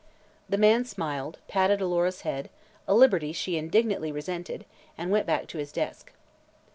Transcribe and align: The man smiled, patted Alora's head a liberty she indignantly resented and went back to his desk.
The 0.49 0.57
man 0.57 0.83
smiled, 0.83 1.37
patted 1.47 1.79
Alora's 1.79 2.21
head 2.21 2.49
a 2.87 2.95
liberty 2.95 3.33
she 3.33 3.55
indignantly 3.55 4.11
resented 4.11 4.65
and 4.97 5.11
went 5.11 5.27
back 5.27 5.45
to 5.49 5.59
his 5.59 5.71
desk. 5.71 6.11